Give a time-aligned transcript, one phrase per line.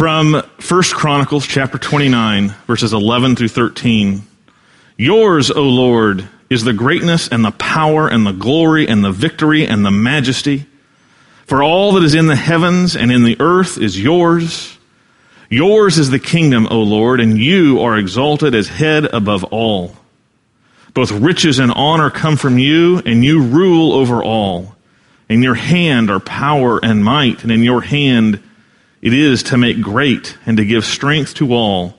[0.00, 4.22] From 1 Chronicles chapter 29, verses 11 through 13.
[4.96, 9.66] Yours, O Lord, is the greatness and the power and the glory and the victory
[9.66, 10.64] and the majesty.
[11.44, 14.78] For all that is in the heavens and in the earth is yours.
[15.50, 19.94] Yours is the kingdom, O Lord, and you are exalted as head above all.
[20.94, 24.76] Both riches and honor come from you, and you rule over all.
[25.28, 28.42] In your hand are power and might, and in your hand
[29.02, 31.94] it is to make great and to give strength to all.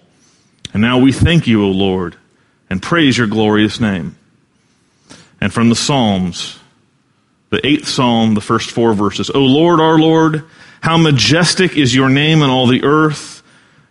[0.73, 2.15] And now we thank you, O Lord,
[2.69, 4.15] and praise your glorious name.
[5.39, 6.59] And from the Psalms,
[7.49, 9.29] the eighth Psalm, the first four verses.
[9.31, 10.45] O Lord, our Lord,
[10.81, 13.43] how majestic is your name in all the earth.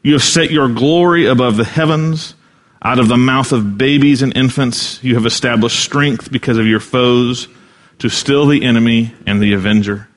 [0.02, 2.34] You have set your glory above the heavens.
[2.82, 6.80] Out of the mouth of babies and infants, you have established strength because of your
[6.80, 7.48] foes
[7.98, 10.08] to still the enemy and the avenger.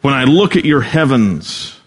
[0.00, 1.77] When I look at your heavens,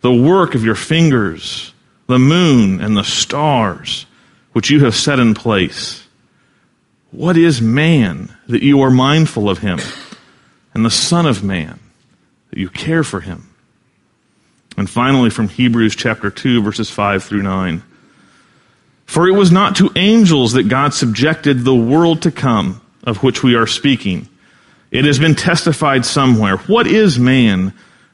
[0.00, 1.72] the work of your fingers,
[2.06, 4.06] the moon and the stars,
[4.52, 6.06] which you have set in place,
[7.10, 9.78] what is man that you are mindful of him,
[10.74, 11.78] and the Son of Man
[12.50, 13.48] that you care for him?
[14.76, 17.82] And finally, from Hebrews chapter 2, verses 5 through 9.
[19.06, 23.42] For it was not to angels that God subjected the world to come, of which
[23.42, 24.28] we are speaking.
[24.92, 26.58] It has been testified somewhere.
[26.58, 27.74] What is man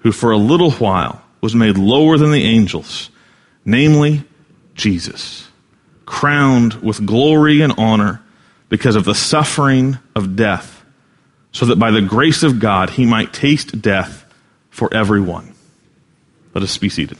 [0.00, 3.10] who for a little while was made lower than the angels,
[3.64, 4.24] namely
[4.74, 5.48] Jesus,
[6.06, 8.22] crowned with glory and honor
[8.68, 10.84] because of the suffering of death,
[11.52, 14.24] so that by the grace of God he might taste death
[14.70, 15.54] for everyone.
[16.54, 17.18] Let us be seated.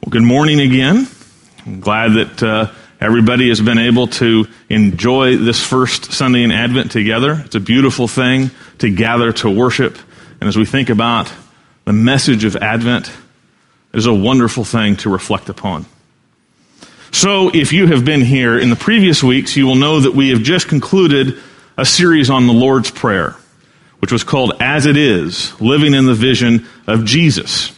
[0.00, 1.08] Well, good morning again.
[1.66, 6.90] I'm glad that uh, everybody has been able to enjoy this first Sunday in Advent
[6.90, 7.42] together.
[7.44, 9.98] It's a beautiful thing to gather to worship.
[10.40, 11.32] And as we think about
[11.84, 13.08] the message of Advent,
[13.92, 15.86] it is a wonderful thing to reflect upon.
[17.12, 20.30] So, if you have been here in the previous weeks, you will know that we
[20.30, 21.38] have just concluded
[21.78, 23.36] a series on the Lord's Prayer,
[24.00, 27.72] which was called As It Is Living in the Vision of Jesus.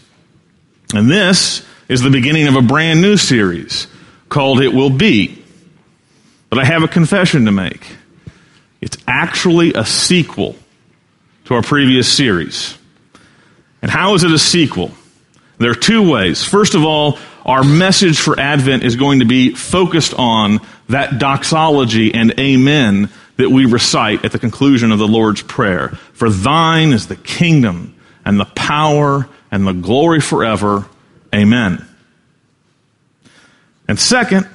[0.95, 3.87] And this is the beginning of a brand new series
[4.29, 5.43] called It Will Be.
[6.51, 7.97] But I have a confession to make.
[8.81, 10.57] It's actually a sequel
[11.47, 12.77] to our previous series.
[13.83, 14.93] And how is it a sequel?
[15.59, 16.45] There are two ways.
[16.45, 22.13] First of all, our message for Advent is going to be focused on that doxology
[22.15, 25.89] and amen that we recite at the conclusion of the Lord's Prayer.
[26.13, 30.87] For thine is the kingdom and the power and the glory forever.
[31.35, 31.88] Amen.
[33.89, 34.47] And second,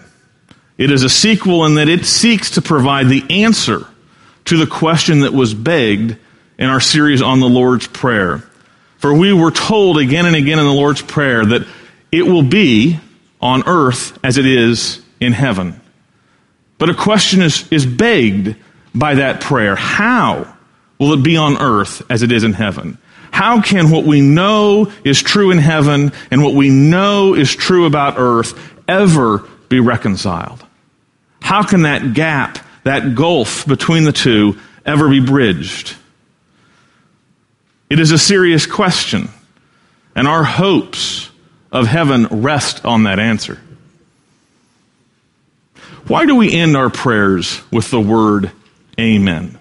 [0.77, 3.87] it is a sequel in that it seeks to provide the answer
[4.45, 6.17] to the question that was begged
[6.57, 8.43] in our series on the Lord's Prayer.
[8.99, 11.67] For we were told again and again in the Lord's Prayer that
[12.11, 12.99] it will be
[13.41, 15.79] on earth as it is in heaven.
[16.77, 18.55] But a question is, is begged
[18.93, 19.75] by that prayer.
[19.75, 20.55] How
[20.99, 22.97] will it be on earth as it is in heaven?
[23.31, 27.85] How can what we know is true in heaven and what we know is true
[27.85, 28.53] about earth
[29.01, 29.39] ever
[29.69, 30.63] be reconciled?
[31.41, 35.95] How can that gap, that gulf between the two ever be bridged?
[37.89, 39.29] It is a serious question,
[40.15, 41.29] and our hopes
[41.71, 43.59] of heaven rest on that answer.
[46.07, 48.51] Why do we end our prayers with the word
[48.99, 49.57] amen?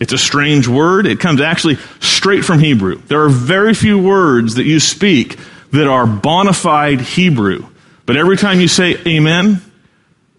[0.00, 1.06] It's a strange word.
[1.06, 2.96] It comes actually straight from Hebrew.
[2.96, 5.38] There are very few words that you speak
[5.72, 7.66] that are bona fide Hebrew.
[8.08, 9.60] But every time you say amen,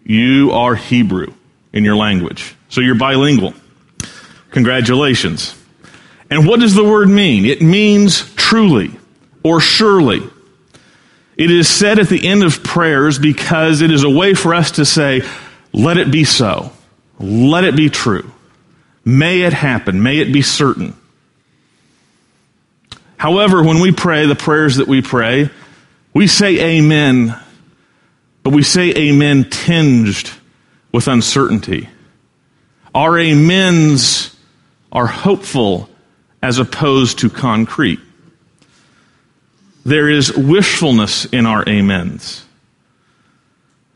[0.04, 1.32] you are Hebrew
[1.72, 2.56] in your language.
[2.68, 3.54] So you're bilingual.
[4.50, 5.54] Congratulations.
[6.28, 7.44] And what does the word mean?
[7.44, 8.90] It means truly
[9.44, 10.20] or surely.
[11.36, 14.72] It is said at the end of prayers because it is a way for us
[14.72, 15.22] to say,
[15.72, 16.72] let it be so.
[17.20, 18.32] Let it be true.
[19.04, 20.02] May it happen.
[20.02, 20.96] May it be certain.
[23.16, 25.50] However, when we pray the prayers that we pray,
[26.12, 27.40] we say amen,
[28.42, 30.30] but we say amen tinged
[30.92, 31.88] with uncertainty.
[32.94, 34.36] Our amens
[34.90, 35.88] are hopeful
[36.42, 38.00] as opposed to concrete.
[39.84, 42.44] There is wishfulness in our amens.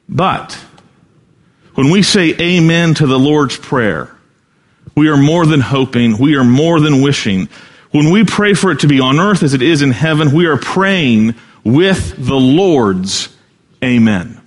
[0.08, 0.52] But
[1.74, 4.14] when we say amen to the Lord's Prayer,
[4.94, 7.48] we are more than hoping, we are more than wishing.
[7.90, 10.46] When we pray for it to be on earth as it is in heaven, we
[10.46, 13.33] are praying with the Lord's
[13.84, 14.40] amen.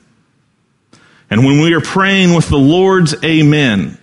[1.30, 3.98] And when we are praying with the Lord's amen,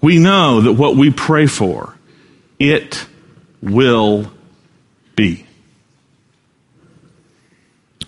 [0.00, 1.94] we know that what we pray for,
[2.58, 3.06] it
[3.62, 4.30] will
[5.16, 5.46] be.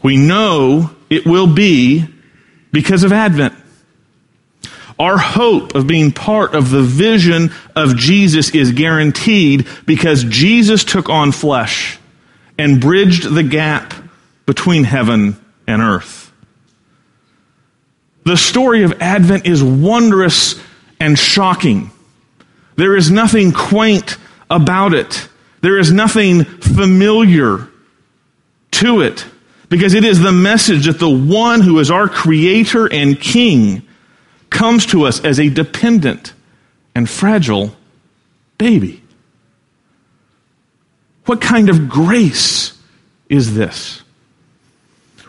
[0.03, 2.07] We know it will be
[2.73, 3.55] because of Advent.
[4.99, 11.09] Our hope of being part of the vision of Jesus is guaranteed because Jesus took
[11.09, 11.99] on flesh
[12.59, 13.95] and bridged the gap
[14.45, 15.40] between heaven
[15.71, 16.33] and earth.
[18.25, 20.61] The story of Advent is wondrous
[20.99, 21.91] and shocking.
[22.77, 24.17] There is nothing quaint
[24.51, 25.29] about it.
[25.63, 27.69] There is nothing familiar
[28.73, 29.25] to it
[29.69, 33.83] because it is the message that the one who is our creator and king
[34.51, 36.35] comes to us as a dependent
[36.95, 37.75] and fragile
[38.59, 39.03] baby.
[41.27, 42.77] What kind of grace
[43.29, 44.03] is this?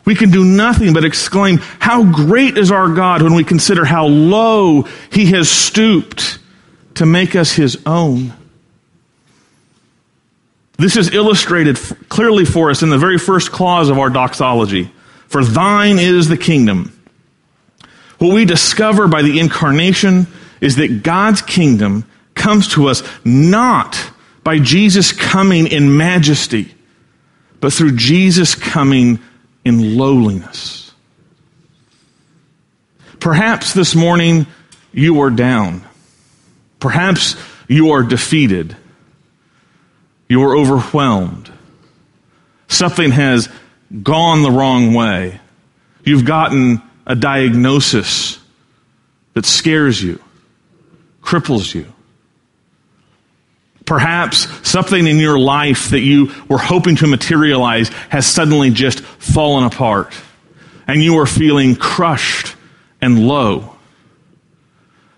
[0.05, 4.05] We can do nothing but exclaim, How great is our God when we consider how
[4.05, 6.39] low He has stooped
[6.95, 8.33] to make us His own.
[10.77, 11.77] This is illustrated
[12.09, 14.91] clearly for us in the very first clause of our doxology.
[15.27, 16.99] For thine is the kingdom.
[18.17, 20.27] What we discover by the incarnation
[20.59, 23.97] is that God's kingdom comes to us not
[24.43, 26.73] by Jesus coming in majesty,
[27.59, 29.19] but through Jesus coming
[29.63, 30.91] in lowliness.
[33.19, 34.47] Perhaps this morning
[34.91, 35.83] you are down.
[36.79, 37.35] Perhaps
[37.67, 38.75] you are defeated.
[40.27, 41.51] You are overwhelmed.
[42.67, 43.49] Something has
[44.01, 45.39] gone the wrong way.
[46.03, 48.39] You've gotten a diagnosis
[49.33, 50.21] that scares you,
[51.21, 51.93] cripples you.
[53.91, 59.65] Perhaps something in your life that you were hoping to materialize has suddenly just fallen
[59.65, 60.13] apart
[60.87, 62.55] and you are feeling crushed
[63.01, 63.75] and low.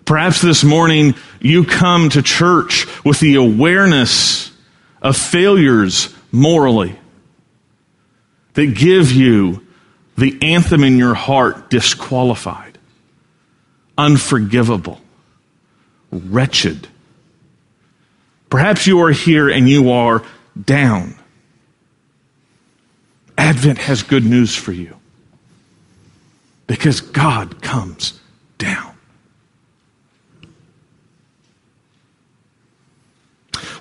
[0.04, 4.50] Perhaps this morning you come to church with the awareness
[5.00, 6.98] of failures morally
[8.54, 9.64] that give you
[10.18, 12.76] the anthem in your heart disqualified,
[13.96, 15.00] unforgivable,
[16.10, 16.88] wretched
[18.54, 20.22] Perhaps you are here and you are
[20.64, 21.16] down.
[23.36, 24.96] Advent has good news for you
[26.68, 28.20] because God comes
[28.56, 28.94] down.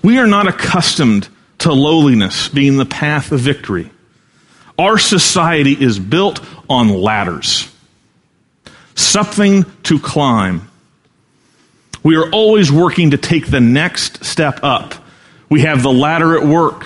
[0.01, 1.29] We are not accustomed
[1.59, 3.91] to lowliness being the path of victory.
[4.79, 7.71] Our society is built on ladders,
[8.95, 10.67] something to climb.
[12.03, 14.93] We are always working to take the next step up.
[15.49, 16.85] We have the ladder at work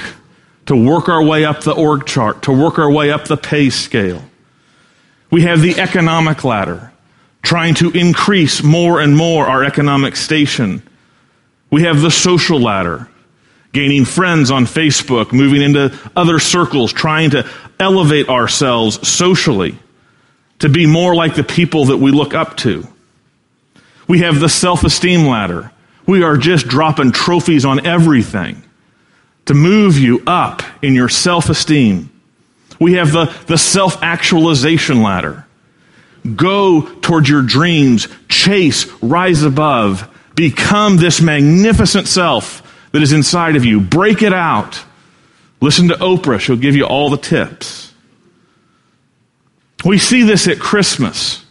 [0.68, 3.70] to work our way up the org chart, to work our way up the pay
[3.70, 4.22] scale.
[5.32, 6.92] We have the economic ladder,
[7.42, 10.84] trying to increase more and more our economic station.
[11.70, 13.10] We have the social ladder,
[13.74, 19.78] gaining friends on Facebook, moving into other circles, trying to elevate ourselves socially
[20.60, 22.88] to be more like the people that we look up to.
[24.08, 25.72] We have the self esteem ladder.
[26.06, 28.64] We are just dropping trophies on everything
[29.46, 32.10] to move you up in your self esteem.
[32.80, 35.46] We have the, the self actualization ladder.
[36.36, 43.66] Go towards your dreams, chase, rise above, become this magnificent self that is inside of
[43.66, 43.80] you.
[43.80, 44.84] Break it out.
[45.62, 47.94] Listen to Oprah, she'll give you all the tips.
[49.84, 51.44] We see this at Christmas.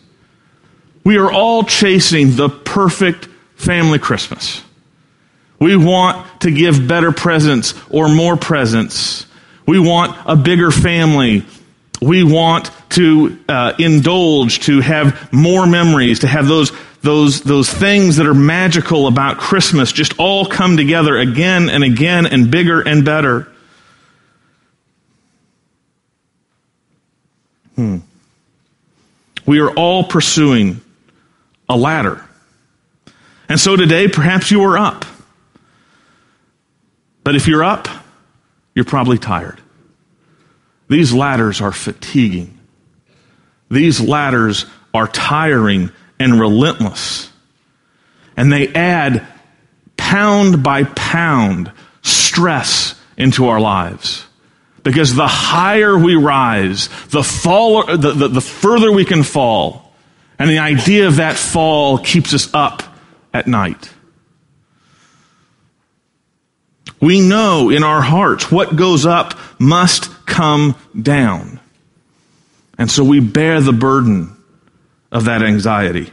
[1.06, 4.60] We are all chasing the perfect family Christmas.
[5.60, 9.25] We want to give better presents or more presents.
[9.68, 11.44] We want a bigger family.
[12.02, 16.72] We want to uh, indulge, to have more memories, to have those,
[17.02, 22.26] those, those things that are magical about Christmas just all come together again and again
[22.26, 23.46] and bigger and better.
[27.76, 27.98] Hmm.
[29.46, 30.82] We are all pursuing
[31.68, 32.25] a ladder.
[33.49, 35.04] And so today, perhaps you are up.
[37.25, 37.88] But if you're up,
[38.75, 39.61] you're probably tired.
[40.88, 42.58] These ladders are fatiguing.
[43.70, 47.30] These ladders are tiring and relentless.
[48.37, 49.26] and they add
[49.96, 54.26] pound by pound stress into our lives.
[54.82, 59.86] Because the higher we rise, the, fall, the, the, the further we can fall.
[60.38, 62.83] And the idea of that fall keeps us up
[63.33, 63.90] at night.
[67.00, 71.61] We know in our hearts what goes up must come down.
[72.78, 74.37] And so we bear the burden
[75.11, 76.12] of that anxiety.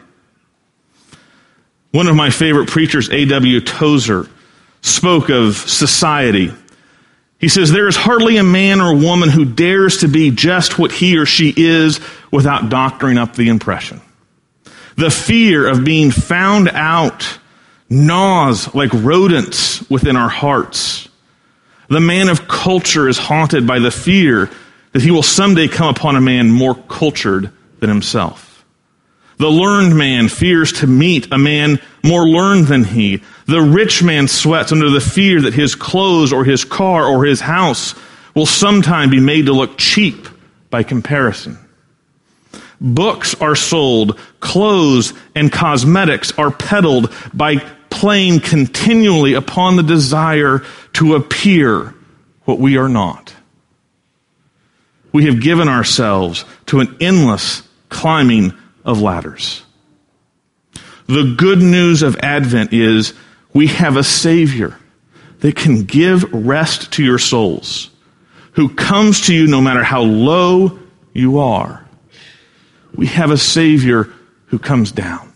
[1.92, 3.62] One of my favorite preachers, A.W.
[3.62, 4.30] Tozer,
[4.82, 6.54] spoke of society.
[7.40, 10.92] He says, There is hardly a man or woman who dares to be just what
[10.92, 12.00] he or she is
[12.32, 14.02] without doctoring up the impression.
[14.96, 17.40] The fear of being found out
[17.90, 21.10] gnaws like rodents within our hearts.
[21.90, 24.50] The man of culture is haunted by the fear
[24.94, 28.66] that he will someday come upon a man more cultured than himself.
[29.38, 33.24] The learned man fears to meet a man more learned than he.
[33.46, 37.42] The rich man sweats under the fear that his clothes or his car or his
[37.42, 37.96] house
[38.36, 40.28] will sometime be made to look cheap
[40.70, 41.58] by comparison.
[42.84, 47.58] Books are sold, clothes and cosmetics are peddled by
[47.90, 50.64] playing continually upon the desire
[50.94, 51.96] to appear
[52.44, 53.34] what we are not.
[55.14, 58.52] We have given ourselves to an endless climbing
[58.84, 59.64] of ladders.
[61.06, 63.14] The good news of Advent is
[63.54, 64.78] we have a Savior
[65.40, 67.90] that can give rest to your souls,
[68.54, 70.80] who comes to you no matter how low
[71.14, 71.83] you are.
[72.96, 74.10] We have a Savior
[74.48, 75.34] who comes down.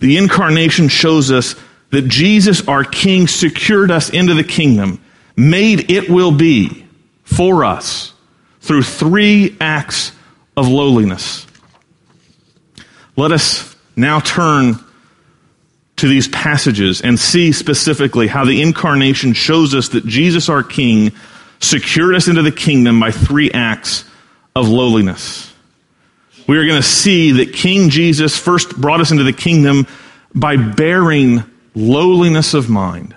[0.00, 1.54] The incarnation shows us
[1.90, 5.00] that Jesus, our King, secured us into the kingdom,
[5.36, 6.84] made it will be
[7.22, 8.12] for us
[8.60, 10.12] through three acts
[10.56, 11.46] of lowliness.
[13.16, 14.74] Let us now turn
[15.96, 21.12] to these passages and see specifically how the incarnation shows us that Jesus, our King,
[21.60, 24.04] secured us into the kingdom by three acts
[24.56, 25.53] of lowliness.
[26.46, 29.86] We are going to see that King Jesus first brought us into the kingdom
[30.34, 31.42] by bearing
[31.74, 33.16] lowliness of mind.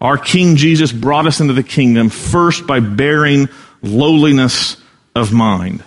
[0.00, 3.48] Our King Jesus brought us into the kingdom first by bearing
[3.82, 4.76] lowliness
[5.14, 5.84] of mind.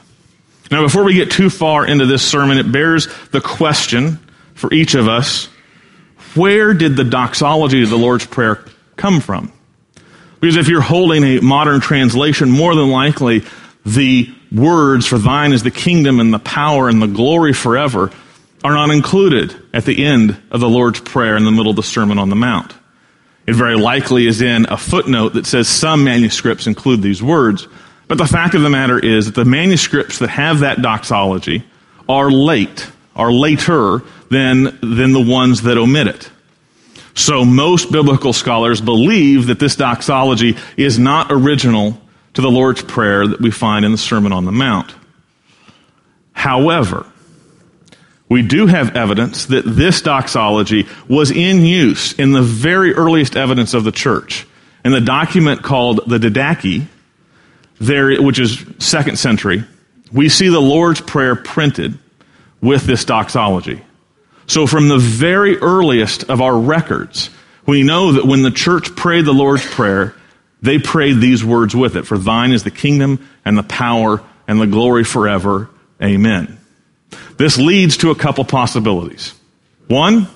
[0.69, 4.19] Now, before we get too far into this sermon, it bears the question
[4.53, 5.49] for each of us
[6.35, 8.63] where did the doxology of the Lord's Prayer
[8.95, 9.51] come from?
[10.39, 13.43] Because if you're holding a modern translation, more than likely
[13.85, 18.11] the words for thine is the kingdom and the power and the glory forever
[18.63, 21.83] are not included at the end of the Lord's Prayer in the middle of the
[21.83, 22.73] Sermon on the Mount.
[23.45, 27.67] It very likely is in a footnote that says some manuscripts include these words,
[28.07, 31.63] but the fact of the matter is that the manuscripts that have that doxology
[32.07, 36.29] are late, are later than, than the ones that omit it.
[37.15, 41.99] So most biblical scholars believe that this doxology is not original
[42.33, 44.93] to the Lord's Prayer that we find in the Sermon on the Mount.
[46.31, 47.05] However,
[48.27, 53.73] we do have evidence that this doxology was in use in the very earliest evidence
[53.73, 54.47] of the church.
[54.83, 56.87] In the document called the Didache,
[57.79, 59.63] there, which is second century,
[60.11, 61.97] we see the Lord's Prayer printed
[62.61, 63.81] with this doxology.
[64.47, 67.29] So from the very earliest of our records,
[67.65, 70.15] we know that when the church prayed the Lord's Prayer,
[70.63, 72.07] they prayed these words with it.
[72.07, 75.69] For thine is the kingdom and the power and the glory forever.
[76.01, 76.57] Amen.
[77.37, 79.33] This leads to a couple possibilities.
[79.87, 80.27] One,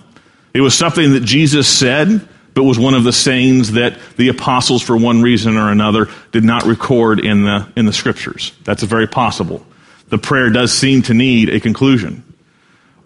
[0.54, 4.82] it was something that Jesus said but was one of the sayings that the apostles,
[4.82, 8.52] for one reason or another, did not record in the, in the scriptures.
[8.64, 9.64] That's very possible.
[10.10, 12.24] The prayer does seem to need a conclusion.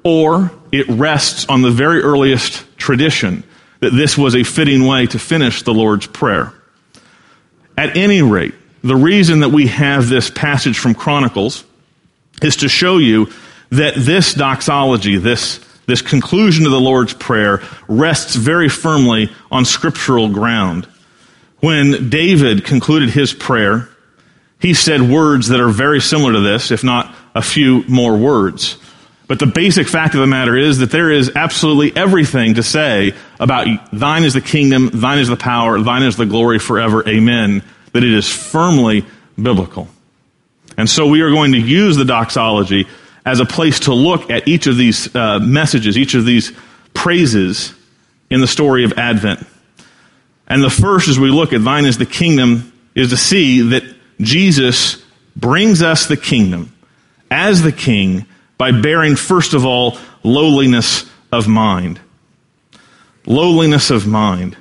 [0.05, 3.43] Or it rests on the very earliest tradition
[3.81, 6.53] that this was a fitting way to finish the Lord's Prayer.
[7.77, 11.63] At any rate, the reason that we have this passage from Chronicles
[12.41, 13.31] is to show you
[13.69, 20.29] that this doxology, this this conclusion of the Lord's Prayer rests very firmly on scriptural
[20.29, 20.85] ground.
[21.59, 23.89] When David concluded his prayer,
[24.59, 28.77] he said words that are very similar to this, if not a few more words.
[29.31, 33.13] But the basic fact of the matter is that there is absolutely everything to say
[33.39, 37.63] about thine is the kingdom, thine is the power, thine is the glory forever, amen,
[37.93, 39.05] that it is firmly
[39.41, 39.87] biblical.
[40.75, 42.87] And so we are going to use the doxology
[43.25, 46.51] as a place to look at each of these uh, messages, each of these
[46.93, 47.73] praises
[48.29, 49.47] in the story of Advent.
[50.45, 53.83] And the first, as we look at thine is the kingdom, is to see that
[54.19, 55.01] Jesus
[55.37, 56.73] brings us the kingdom
[57.31, 58.25] as the king
[58.61, 61.99] by bearing, first of all, lowliness of mind.
[63.25, 64.55] Lowliness of mind.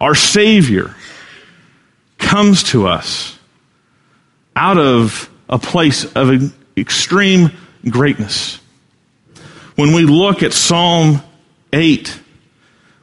[0.00, 0.96] Our Savior
[2.18, 3.38] comes to us
[4.56, 7.52] out of a place of extreme
[7.88, 8.58] greatness.
[9.76, 11.22] When we look at Psalm
[11.72, 12.20] 8,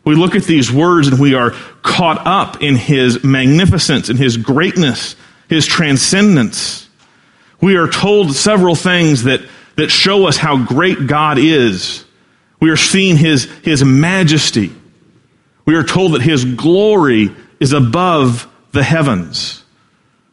[0.04, 1.52] we look at these words and we are
[1.84, 5.16] caught up in His magnificence in His greatness,
[5.48, 6.85] His transcendence.
[7.62, 9.42] We are told several things that,
[9.76, 12.06] that show us how great God is.
[12.60, 14.72] We are seeing His, His majesty.
[15.66, 19.64] We are told that His glory is above the heavens.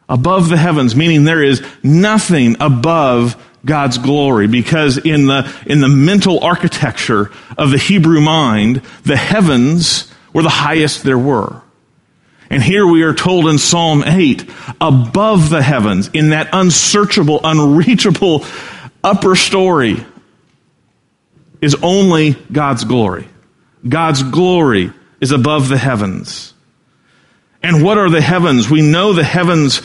[0.09, 5.87] Above the heavens, meaning there is nothing above God's glory because in the, in the
[5.87, 11.61] mental architecture of the Hebrew mind, the heavens were the highest there were.
[12.53, 14.47] And here we are told in Psalm 8,
[14.79, 18.45] above the heavens, in that unsearchable, unreachable
[19.03, 20.05] upper story,
[21.61, 23.27] is only God's glory.
[23.89, 26.53] God's glory is above the heavens.
[27.63, 28.69] And what are the heavens?
[28.69, 29.81] We know the heavens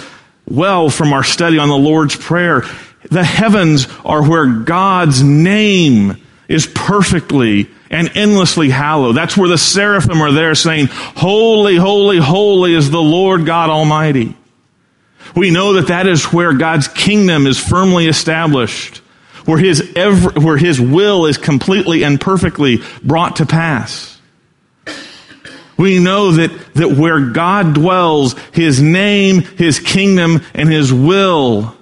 [0.46, 2.64] well from our study on the Lord's Prayer.
[3.10, 9.16] The heavens are where God's name is perfectly and endlessly hallowed.
[9.16, 14.37] That's where the seraphim are there saying, Holy, holy, holy is the Lord God Almighty.
[15.35, 18.99] We know that that is where God's kingdom is firmly established,
[19.45, 24.18] where his, where his will is completely and perfectly brought to pass.
[25.78, 31.75] We know that, that where God dwells, His name, His kingdom, and His will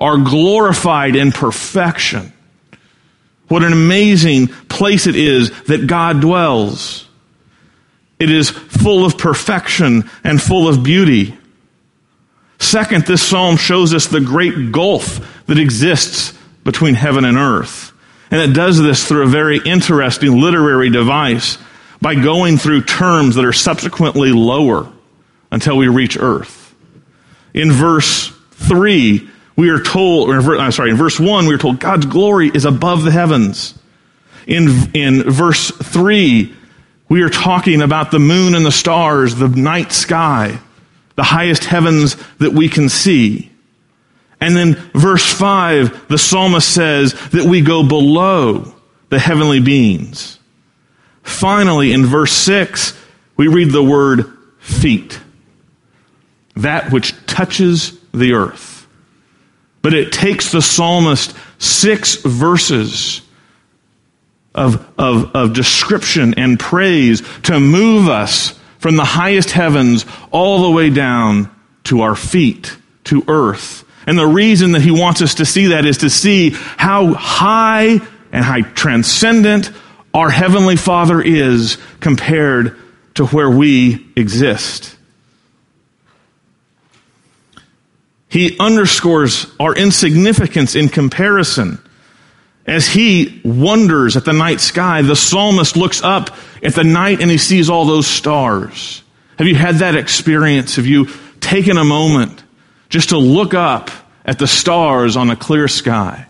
[0.00, 2.32] are glorified in perfection.
[3.48, 7.06] What an amazing place it is that God dwells.
[8.18, 11.36] It is full of perfection and full of beauty.
[12.58, 17.92] Second, this psalm shows us the great gulf that exists between heaven and earth.
[18.30, 21.58] And it does this through a very interesting literary device
[22.00, 24.90] by going through terms that are subsequently lower
[25.50, 26.74] until we reach earth.
[27.52, 31.78] In verse 3, we are told, or I'm sorry, in verse 1, we are told
[31.78, 33.78] God's glory is above the heavens.
[34.46, 36.52] In, in verse 3,
[37.08, 40.58] we are talking about the moon and the stars, the night sky,
[41.14, 43.50] the highest heavens that we can see.
[44.40, 48.74] And then verse 5, the psalmist says that we go below
[49.08, 50.38] the heavenly beings.
[51.22, 52.98] Finally, in verse 6,
[53.36, 55.20] we read the word feet.
[56.56, 58.73] That which touches the earth.
[59.84, 63.20] But it takes the psalmist six verses
[64.54, 70.70] of, of, of description and praise to move us from the highest heavens all the
[70.70, 73.84] way down to our feet, to earth.
[74.06, 78.00] And the reason that he wants us to see that is to see how high
[78.32, 79.70] and how transcendent
[80.14, 82.78] our Heavenly Father is compared
[83.16, 84.93] to where we exist.
[88.34, 91.78] He underscores our insignificance in comparison.
[92.66, 97.30] As he wonders at the night sky, the psalmist looks up at the night and
[97.30, 99.02] he sees all those stars.
[99.38, 100.76] Have you had that experience?
[100.76, 101.08] Have you
[101.40, 102.42] taken a moment
[102.88, 103.90] just to look up
[104.24, 106.26] at the stars on a clear sky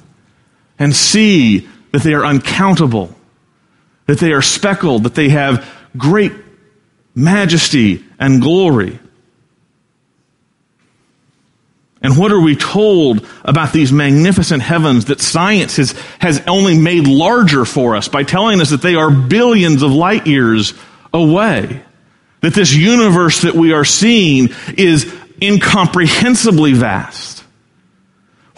[0.78, 3.16] and see that they are uncountable
[4.06, 6.32] that they are speckled, that they have great
[7.14, 8.98] majesty and glory.
[12.04, 17.08] And what are we told about these magnificent heavens that science has, has only made
[17.08, 20.74] larger for us by telling us that they are billions of light years
[21.14, 21.82] away?
[22.42, 27.42] That this universe that we are seeing is incomprehensibly vast.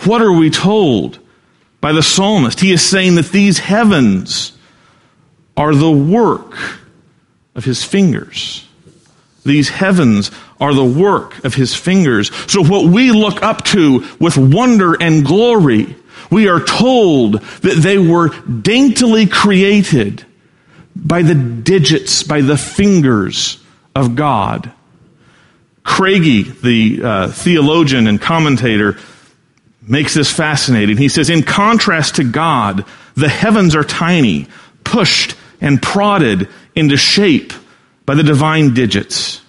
[0.01, 1.21] What are we told
[1.81, 2.59] by the psalmist?
[2.59, 4.59] He is saying that these heavens
[5.57, 6.57] are the work
[7.55, 8.67] of his fingers.
[9.45, 12.35] These heavens are the work of his fingers.
[12.51, 15.97] So what we look up to with wonder and glory,
[16.31, 20.25] we are told that they were daintily created
[20.95, 23.63] by the digits, by the fingers
[23.95, 24.73] of God.
[25.85, 28.99] Craigie, the uh, theologian and commentator,
[29.83, 30.97] makes this fascinating.
[30.97, 34.49] He says, in contrast to God, the heavens are tiny,
[34.85, 37.53] pushed and prodded into shape
[38.05, 39.41] by the divine digits.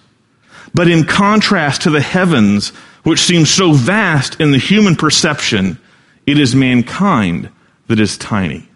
[0.74, 2.70] But in contrast to the heavens,
[3.02, 5.78] which seem so vast in the human perception,
[6.26, 7.48] it is mankind
[7.86, 8.68] that is tiny.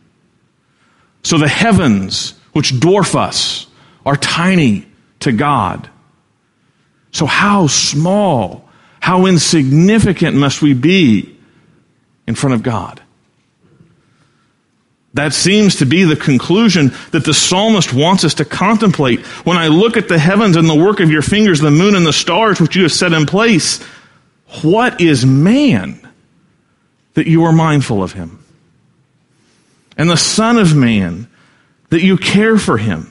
[1.22, 3.66] So the heavens, which dwarf us,
[4.06, 4.86] are tiny
[5.20, 5.88] to God.
[7.12, 8.68] So how small,
[9.00, 11.38] how insignificant must we be
[12.26, 13.01] in front of God?
[15.14, 19.20] That seems to be the conclusion that the psalmist wants us to contemplate.
[19.44, 22.06] When I look at the heavens and the work of your fingers, the moon and
[22.06, 23.82] the stars which you have set in place,
[24.62, 26.00] what is man
[27.14, 28.42] that you are mindful of him?
[29.98, 31.28] And the Son of Man
[31.90, 33.08] that you care for him.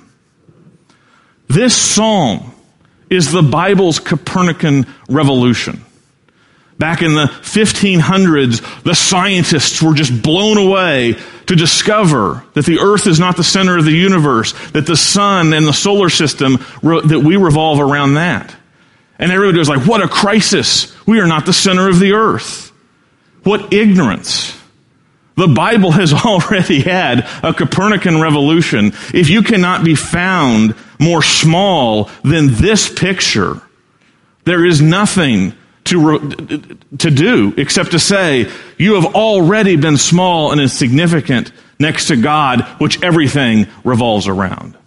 [1.47, 2.51] This psalm
[3.11, 5.85] is the Bible's Copernican revolution.
[6.79, 11.15] Back in the 1500s, the scientists were just blown away
[11.51, 15.51] to discover that the earth is not the center of the universe, that the sun
[15.51, 18.55] and the solar system, that we revolve around that.
[19.19, 20.95] And everybody was like, what a crisis.
[21.05, 22.71] We are not the center of the earth.
[23.43, 24.57] What ignorance.
[25.35, 28.93] The Bible has already had a Copernican revolution.
[29.13, 33.61] If you cannot be found more small than this picture,
[34.45, 35.53] there is nothing
[35.86, 42.15] to, to do except to say, you have already been small and insignificant next to
[42.15, 44.78] God, which everything revolves around.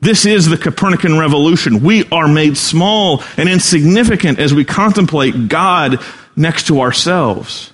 [0.00, 1.82] This is the Copernican revolution.
[1.82, 6.02] We are made small and insignificant as we contemplate God
[6.34, 7.72] next to ourselves.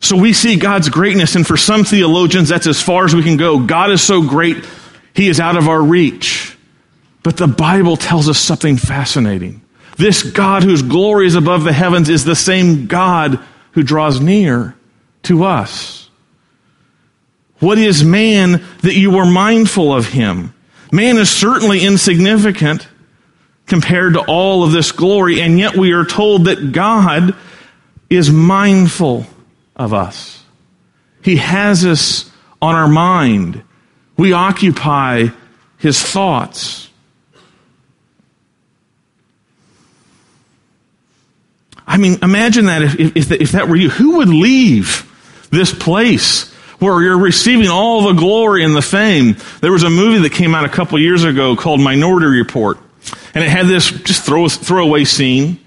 [0.00, 3.36] So we see God's greatness, and for some theologians, that's as far as we can
[3.36, 3.60] go.
[3.64, 4.64] God is so great,
[5.14, 6.55] He is out of our reach.
[7.26, 9.60] But the Bible tells us something fascinating.
[9.96, 13.40] This God whose glory is above the heavens is the same God
[13.72, 14.76] who draws near
[15.24, 16.08] to us.
[17.58, 20.54] What is man that you are mindful of him?
[20.92, 22.86] Man is certainly insignificant
[23.66, 27.34] compared to all of this glory, and yet we are told that God
[28.08, 29.26] is mindful
[29.74, 30.44] of us.
[31.22, 32.30] He has us
[32.62, 33.64] on our mind.
[34.16, 35.26] We occupy
[35.78, 36.85] his thoughts.
[41.86, 43.90] I mean, imagine that if, if, if that were you.
[43.90, 45.06] Who would leave
[45.50, 49.36] this place where you're receiving all the glory and the fame.
[49.60, 52.78] There was a movie that came out a couple years ago called Minority Report,
[53.34, 55.58] and it had this just throw, throwaway scene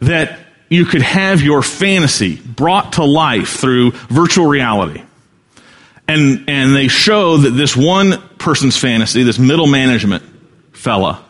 [0.00, 5.02] that you could have your fantasy brought to life through virtual reality.
[6.08, 10.22] And, and they show that this one person's fantasy, this middle management
[10.72, 11.24] fella,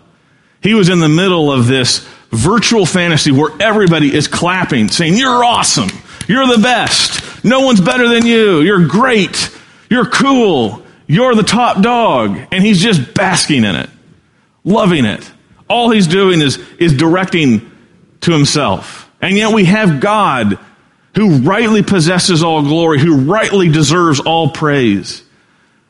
[0.63, 5.45] he was in the middle of this virtual fantasy where everybody is clapping, saying, You're
[5.45, 5.89] awesome.
[6.29, 7.45] You're the best.
[7.45, 8.61] No one's better than you.
[8.61, 9.51] You're great.
[9.89, 10.85] You're cool.
[11.07, 12.39] You're the top dog.
[12.51, 13.91] And he's just basking in it,
[14.65, 15.31] loving it.
[15.69, 17.71] All he's doing is, is directing
[18.23, 19.11] to himself.
[19.21, 20.59] And yet we have God
[21.15, 25.23] who rightly possesses all glory, who rightly deserves all praise,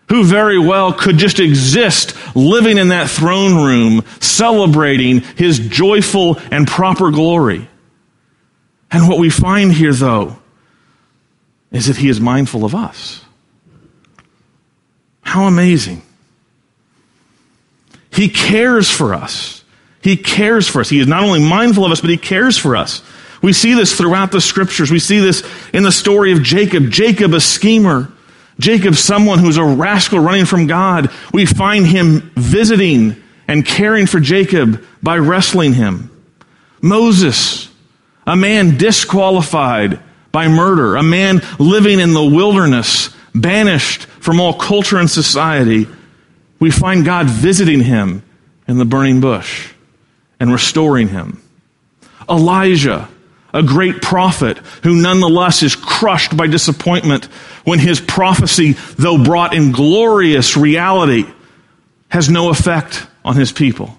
[0.09, 6.67] who very well could just exist living in that throne room, celebrating his joyful and
[6.67, 7.69] proper glory.
[8.91, 10.39] And what we find here, though,
[11.73, 13.23] is that he is mindful of us.
[15.23, 16.03] How amazing.
[18.13, 19.65] He cares for us.
[20.01, 20.89] He cares for us.
[20.89, 23.03] He is not only mindful of us, but he cares for us.
[23.43, 24.91] We see this throughout the scriptures.
[24.91, 26.91] We see this in the story of Jacob.
[26.91, 28.13] Jacob, a schemer.
[28.59, 31.11] Jacob, someone who's a rascal running from God.
[31.33, 36.11] We find him visiting and caring for Jacob by wrestling him.
[36.81, 37.71] Moses,
[38.27, 40.01] a man disqualified
[40.33, 45.87] by murder, a man living in the wilderness, banished from all culture and society,
[46.59, 48.23] we find God visiting him
[48.67, 49.73] in the burning bush
[50.41, 51.43] and restoring him.
[52.29, 53.09] Elijah,
[53.53, 57.29] a great prophet who nonetheless is crushed by disappointment
[57.67, 61.27] when his prophecy, though brought in glorious reality,
[62.09, 63.99] has no effect on his people.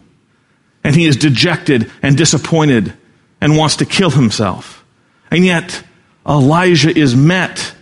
[0.86, 2.94] And he is dejected and disappointed
[3.42, 4.86] and wants to kill himself.
[5.30, 5.84] And yet,
[6.26, 7.74] Elijah is met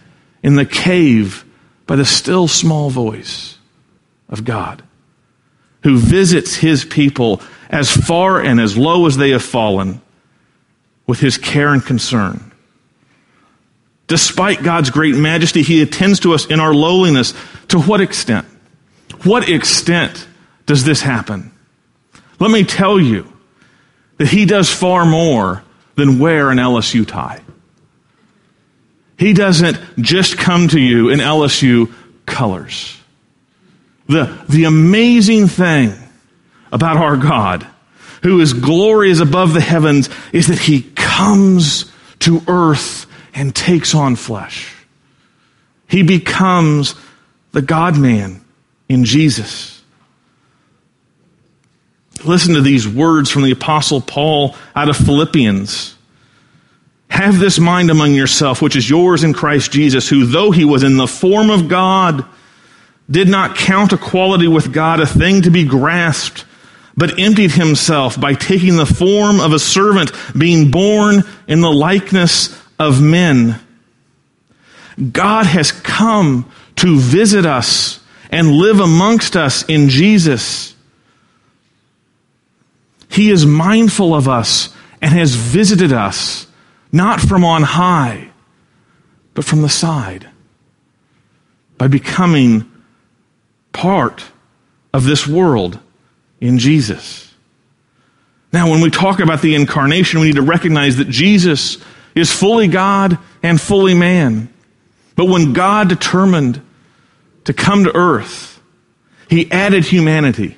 [0.41, 1.45] in the cave
[1.86, 3.60] by the still small voice
[4.28, 4.82] of God,
[5.84, 10.02] who visits his people as far and as low as they have fallen
[11.06, 12.52] with his care and concern.
[14.08, 17.34] Despite God's great majesty, he attends to us in our lowliness.
[17.70, 18.46] To what extent?
[19.24, 20.28] What extent
[20.65, 21.52] does this happen?
[22.39, 23.32] Let me tell you
[24.18, 25.63] that he does far more
[25.96, 27.41] than wear an LSU tie.
[29.18, 31.91] He doesn't just come to you in LSU
[32.26, 33.00] colors.
[34.08, 35.94] The, the amazing thing
[36.72, 37.65] about our God,
[38.24, 43.93] who is glory is above the heavens, is that he comes to earth and takes
[43.93, 44.74] on flesh.
[45.88, 46.95] He becomes
[47.52, 48.43] the God man
[48.89, 49.84] in Jesus.
[52.24, 55.95] Listen to these words from the Apostle Paul out of Philippians.
[57.10, 60.82] Have this mind among yourself, which is yours in Christ Jesus, who, though he was
[60.82, 62.26] in the form of God,
[63.12, 66.45] did not count equality with God a thing to be grasped,
[66.98, 72.60] but emptied himself by taking the form of a servant, being born in the likeness
[72.79, 73.59] of men.
[75.11, 80.75] God has come to visit us and live amongst us in Jesus.
[83.09, 86.47] He is mindful of us and has visited us,
[86.91, 88.29] not from on high,
[89.33, 90.29] but from the side,
[91.77, 92.71] by becoming
[93.73, 94.23] part
[94.93, 95.79] of this world
[96.39, 97.33] in Jesus.
[98.51, 101.77] Now, when we talk about the incarnation, we need to recognize that Jesus
[102.15, 104.51] is fully God and fully man.
[105.15, 106.62] But when God determined
[107.43, 108.62] to come to earth,
[109.30, 110.58] he added humanity.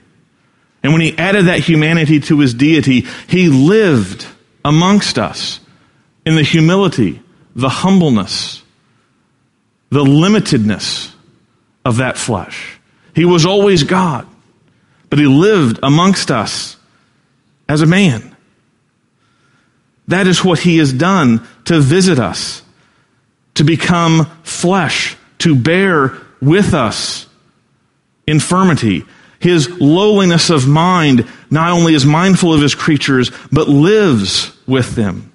[0.83, 4.25] And when he added that humanity to his deity, he lived
[4.63, 5.59] amongst us
[6.25, 7.21] in the humility,
[7.55, 8.63] the humbleness,
[9.89, 11.11] the limitedness
[11.83, 12.79] of that flesh.
[13.15, 14.27] He was always God,
[15.09, 16.77] but he lived amongst us
[17.67, 18.36] as a man.
[20.07, 22.61] That is what he has done to visit us,
[23.55, 27.27] to become flesh, to bear with us
[28.27, 29.05] infirmity,
[29.39, 35.31] his lowliness of mind not only is mindful of his creatures, but lives with them.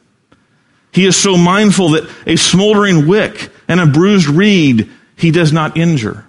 [0.92, 5.76] He is so mindful that a smoldering wick and a bruised reed he does not
[5.76, 6.26] injure.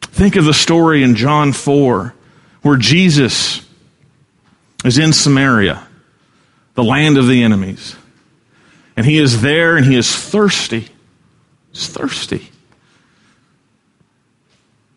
[0.00, 2.14] Think of the story in John 4
[2.62, 3.64] where Jesus
[4.84, 5.86] is in Samaria,
[6.74, 7.96] the land of the enemies.
[8.96, 10.88] And he is there and he is thirsty.
[11.72, 12.50] He's thirsty.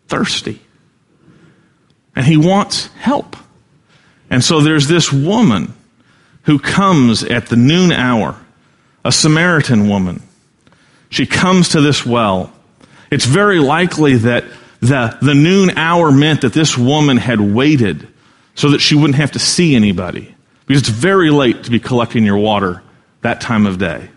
[0.08, 0.60] Thirsty
[2.16, 3.36] and he wants help.
[4.30, 5.74] And so there's this woman
[6.44, 8.40] who comes at the noon hour,
[9.04, 10.22] a Samaritan woman.
[11.10, 12.52] She comes to this well.
[13.10, 14.44] It's very likely that
[14.80, 18.08] the, the noon hour meant that this woman had waited
[18.54, 20.34] so that she wouldn't have to see anybody.
[20.66, 22.82] Because it's very late to be collecting your water
[23.22, 24.10] that time of day.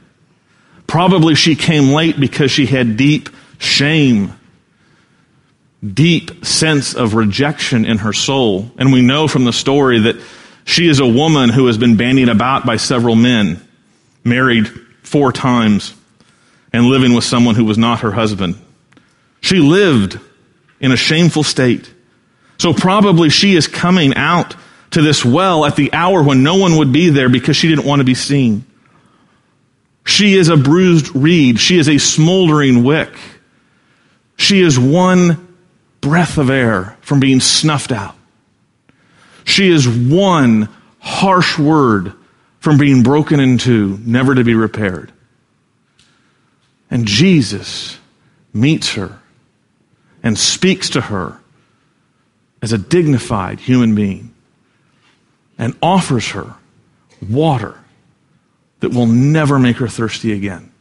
[0.88, 4.34] Probably she came late because she had deep shame
[5.86, 8.72] deep sense of rejection in her soul.
[8.78, 10.22] And we know from the story that
[10.66, 13.66] she is a woman who has been bandied about by several men,
[14.24, 14.68] married
[15.04, 15.94] four times,
[16.74, 18.56] and living with someone who was not her husband.
[19.42, 20.20] She lived
[20.80, 21.92] in a shameful state.
[22.58, 24.56] So probably she is coming out
[24.92, 27.86] to this well at the hour when no one would be there because she didn't
[27.86, 28.66] want to be seen.
[30.06, 31.60] She is a bruised reed.
[31.60, 33.14] She is a smoldering wick.
[34.38, 35.56] She is one
[36.02, 38.16] breath of air from being snuffed out.
[39.44, 42.14] She is one harsh word
[42.60, 45.12] from being broken into, never to be repaired.
[46.90, 48.00] And Jesus
[48.54, 49.20] meets her
[50.24, 51.40] and speaks to her
[52.62, 54.34] as a dignified human being
[55.60, 56.56] and offers her
[57.30, 57.78] water
[58.80, 60.72] that will never make her thirsty again.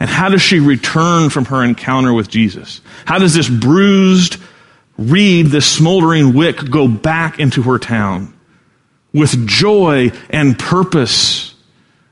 [0.00, 2.80] And how does she return from her encounter with Jesus?
[3.04, 4.38] How does this bruised
[4.98, 8.32] reed, this smoldering wick, go back into her town
[9.12, 11.54] with joy and purpose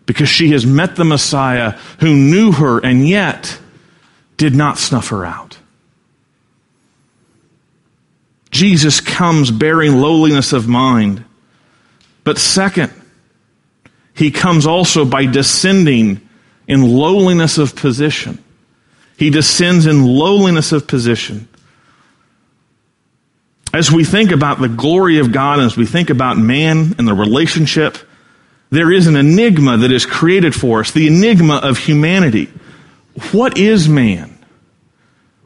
[0.07, 3.59] because she has met the Messiah who knew her and yet
[4.37, 5.59] did not snuff her out?
[8.51, 11.25] Jesus comes bearing lowliness of mind.
[12.25, 12.93] But second,
[14.15, 16.21] he comes also by descending
[16.69, 18.43] in lowliness of position.
[19.17, 21.49] He descends in lowliness of position.
[23.73, 27.15] As we think about the glory of God, as we think about man and the
[27.15, 27.97] relationship,
[28.71, 32.51] there is an enigma that is created for us, the enigma of humanity.
[33.33, 34.39] What is man?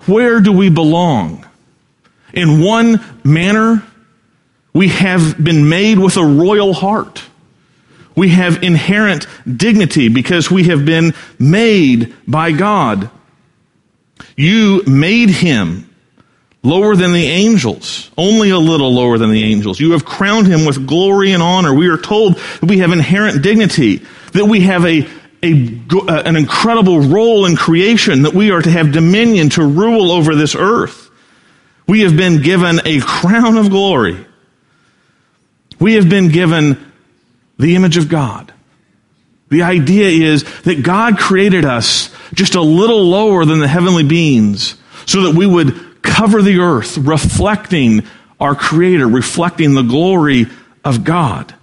[0.06, 1.44] Where do we belong?
[2.32, 3.84] In one manner,
[4.76, 7.22] we have been made with a royal heart.
[8.14, 13.08] We have inherent dignity because we have been made by God.
[14.36, 15.88] You made him
[16.62, 19.80] lower than the angels, only a little lower than the angels.
[19.80, 21.72] You have crowned him with glory and honor.
[21.72, 25.08] We are told that we have inherent dignity, that we have a,
[25.42, 30.12] a, uh, an incredible role in creation, that we are to have dominion to rule
[30.12, 31.10] over this earth.
[31.86, 34.26] We have been given a crown of glory.
[35.78, 36.92] We have been given
[37.58, 38.52] the image of God.
[39.48, 44.76] The idea is that God created us just a little lower than the heavenly beings
[45.06, 48.04] so that we would cover the earth, reflecting
[48.40, 50.46] our Creator, reflecting the glory
[50.84, 51.54] of God.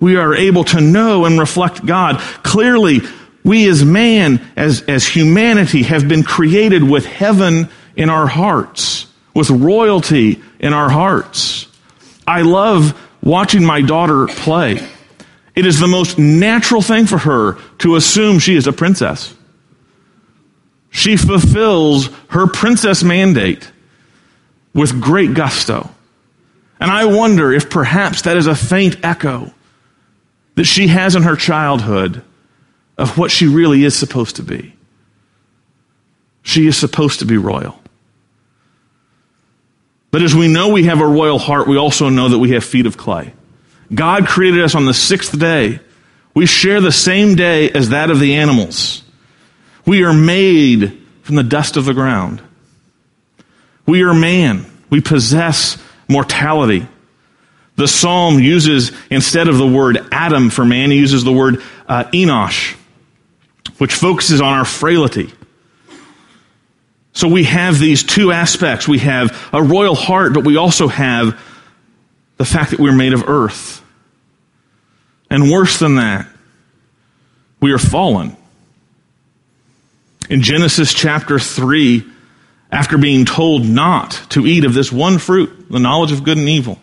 [0.00, 2.18] We are able to know and reflect God.
[2.42, 3.00] Clearly,
[3.44, 9.50] we as man, as, as humanity, have been created with heaven in our hearts, with
[9.50, 11.67] royalty in our hearts.
[12.28, 14.86] I love watching my daughter play.
[15.56, 19.34] It is the most natural thing for her to assume she is a princess.
[20.90, 23.72] She fulfills her princess mandate
[24.74, 25.88] with great gusto.
[26.78, 29.50] And I wonder if perhaps that is a faint echo
[30.56, 32.22] that she has in her childhood
[32.98, 34.74] of what she really is supposed to be.
[36.42, 37.80] She is supposed to be royal.
[40.10, 42.64] But as we know we have a royal heart, we also know that we have
[42.64, 43.34] feet of clay.
[43.94, 45.80] God created us on the sixth day.
[46.34, 49.02] We share the same day as that of the animals.
[49.86, 52.42] We are made from the dust of the ground.
[53.86, 54.66] We are man.
[54.90, 56.86] We possess mortality.
[57.76, 62.04] The psalm uses, instead of the word Adam for man, he uses the word uh,
[62.04, 62.74] Enosh,
[63.78, 65.32] which focuses on our frailty.
[67.12, 68.86] So we have these two aspects.
[68.86, 71.40] We have a royal heart, but we also have
[72.36, 73.84] the fact that we're made of earth.
[75.30, 76.28] And worse than that,
[77.60, 78.36] we are fallen.
[80.30, 82.04] In Genesis chapter 3,
[82.70, 86.48] after being told not to eat of this one fruit, the knowledge of good and
[86.48, 86.78] evil,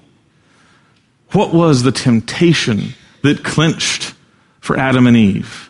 [1.32, 4.14] what was the temptation that clinched
[4.60, 5.70] for Adam and Eve?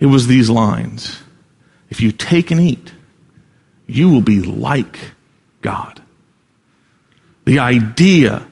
[0.00, 1.20] It was these lines
[1.90, 2.92] If you take and eat,
[3.88, 4.98] you will be like
[5.62, 6.00] God.
[7.46, 8.46] The idea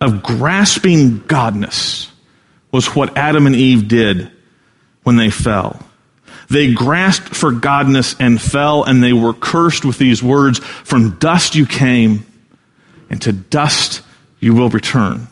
[0.00, 2.10] of grasping godness
[2.72, 4.30] was what Adam and Eve did
[5.04, 5.80] when they fell.
[6.50, 11.54] They grasped for godness and fell, and they were cursed with these words From dust
[11.54, 12.26] you came,
[13.08, 14.02] and to dust
[14.40, 15.28] you will return.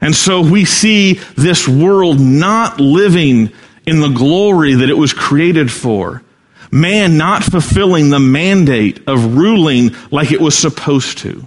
[0.00, 3.52] And so we see this world not living
[3.86, 6.23] in the glory that it was created for.
[6.74, 11.46] Man not fulfilling the mandate of ruling like it was supposed to.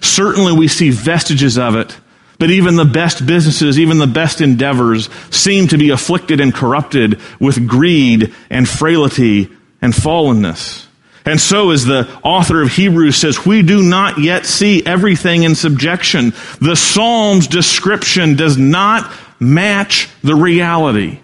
[0.00, 1.96] Certainly we see vestiges of it
[2.38, 7.20] but even the best businesses, even the best endeavors seem to be afflicted and corrupted
[7.40, 9.50] with greed and frailty
[9.82, 10.86] and fallenness.
[11.24, 15.54] And so, as the author of Hebrews says, we do not yet see everything in
[15.54, 16.32] subjection.
[16.60, 21.18] The Psalm's description does not match the reality.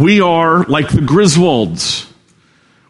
[0.00, 2.10] We are like the Griswolds.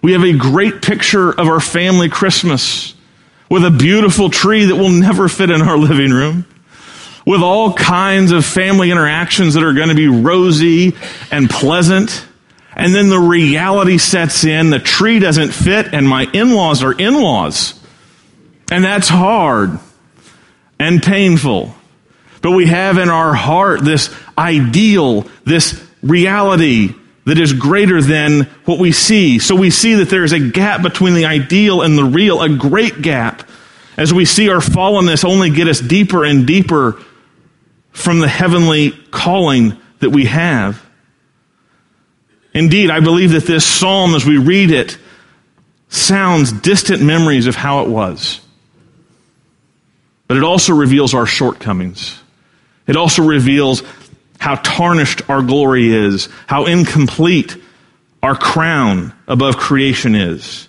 [0.01, 2.95] We have a great picture of our family Christmas
[3.51, 6.47] with a beautiful tree that will never fit in our living room,
[7.27, 10.95] with all kinds of family interactions that are going to be rosy
[11.33, 12.25] and pleasant.
[12.77, 16.93] And then the reality sets in, the tree doesn't fit, and my in laws are
[16.93, 17.75] in laws.
[18.71, 19.81] And that's hard
[20.79, 21.75] and painful.
[22.41, 26.95] But we have in our heart this ideal, this reality
[27.31, 29.39] that is greater than what we see.
[29.39, 32.49] So we see that there is a gap between the ideal and the real, a
[32.49, 33.49] great gap.
[33.97, 37.01] As we see our fallenness only get us deeper and deeper
[37.93, 40.85] from the heavenly calling that we have.
[42.53, 44.99] Indeed, I believe that this psalm, as we read it,
[45.89, 48.41] sounds distant memories of how it was.
[50.27, 52.21] But it also reveals our shortcomings.
[52.89, 53.85] It also reveals
[54.41, 57.57] how tarnished our glory is, how incomplete
[58.23, 60.67] our crown above creation is,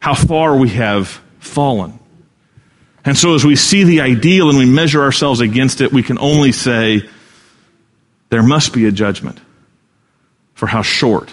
[0.00, 1.98] how far we have fallen.
[3.04, 6.18] And so, as we see the ideal and we measure ourselves against it, we can
[6.18, 7.06] only say,
[8.30, 9.40] there must be a judgment
[10.54, 11.30] for how short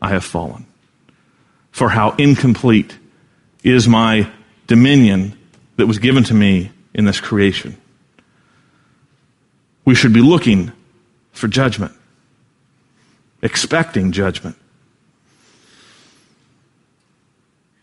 [0.00, 0.66] I have fallen,
[1.72, 2.96] for how incomplete
[3.64, 4.30] is my
[4.66, 5.36] dominion
[5.76, 7.76] that was given to me in this creation.
[9.86, 10.72] We should be looking
[11.36, 11.92] for judgment,
[13.42, 14.56] expecting judgment.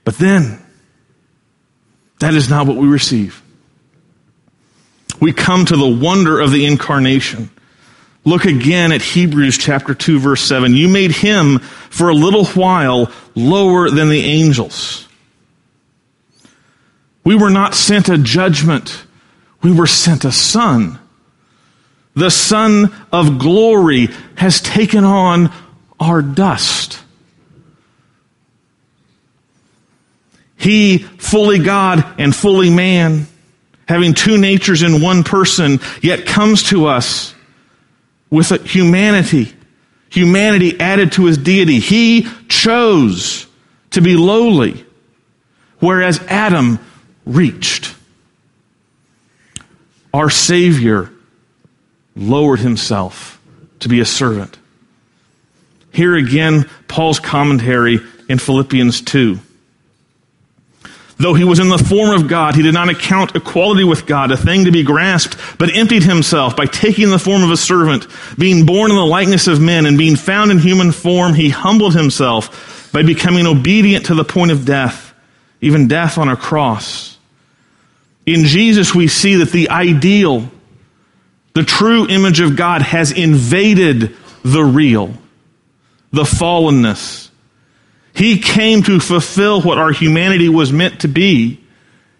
[0.04, 0.60] But then,
[2.19, 3.42] that is not what we receive.
[5.21, 7.50] We come to the wonder of the incarnation.
[8.25, 10.73] Look again at Hebrews chapter 2 verse 7.
[10.73, 15.08] You made him for a little while lower than the angels.
[17.23, 19.06] We were not sent a judgment.
[19.62, 21.00] We were sent a son
[22.16, 25.52] the Son of glory, has taken on
[26.00, 27.00] our dust.
[30.58, 33.28] He, fully God and fully man,
[33.88, 37.34] having two natures in one person, yet comes to us
[38.30, 39.54] with humanity,
[40.10, 41.80] humanity added to his deity.
[41.80, 43.46] He chose
[43.92, 44.86] to be lowly,
[45.80, 46.80] whereas Adam
[47.26, 47.94] reached.
[50.14, 51.10] our Savior
[52.16, 53.40] lowered himself
[53.80, 54.58] to be a servant.
[55.92, 59.40] Here again, Paul's commentary in Philippians 2.
[61.18, 64.32] Though he was in the form of God, he did not account equality with God
[64.32, 68.08] a thing to be grasped, but emptied himself by taking the form of a servant.
[68.38, 71.94] Being born in the likeness of men and being found in human form, he humbled
[71.94, 75.14] himself by becoming obedient to the point of death,
[75.62, 77.18] even death on a cross.
[78.26, 80.50] In Jesus, we see that the ideal,
[81.54, 85.13] the true image of God has invaded the real,
[86.12, 87.29] the fallenness,
[88.15, 91.60] he came to fulfill what our humanity was meant to be.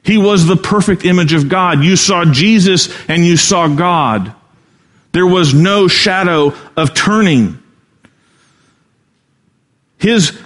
[0.04, 1.84] He was the perfect image of God.
[1.84, 4.34] You saw Jesus and you saw God.
[5.12, 7.62] There was no shadow of turning.
[10.00, 10.38] His,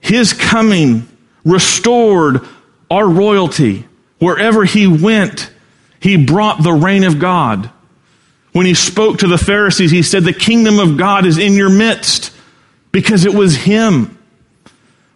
[0.00, 1.08] his coming
[1.44, 2.46] restored
[2.88, 3.86] our royalty.
[4.20, 5.50] Wherever he went,
[5.98, 7.71] he brought the reign of God.
[8.52, 11.70] When he spoke to the Pharisees, he said, The kingdom of God is in your
[11.70, 12.32] midst
[12.92, 14.18] because it was him.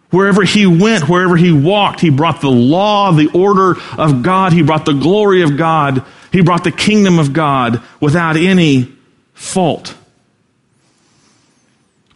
[0.09, 4.53] Wherever he went, wherever he walked, he brought the law, the order of God.
[4.53, 6.03] He brought the glory of God.
[6.31, 8.91] He brought the kingdom of God without any
[9.33, 9.95] fault.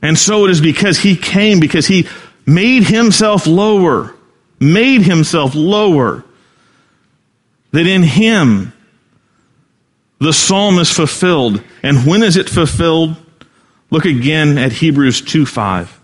[0.02, 2.08] And so it is because he came, because he
[2.46, 4.16] made himself lower,
[4.60, 6.24] made himself lower,
[7.72, 8.74] that in him
[10.22, 11.64] the psalm is fulfilled.
[11.82, 13.16] And when is it fulfilled?
[13.90, 16.00] Look again at Hebrews 2 5.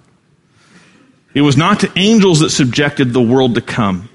[1.35, 4.09] It was not to angels that subjected the world to come.